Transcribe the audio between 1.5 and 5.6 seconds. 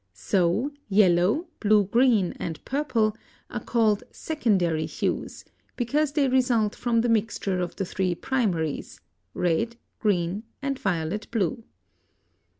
blue green, and purple are called secondary hues